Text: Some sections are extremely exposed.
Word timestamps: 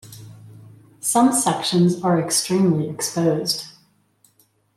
Some 0.99 1.31
sections 1.31 2.01
are 2.03 2.19
extremely 2.19 2.89
exposed. 2.89 3.65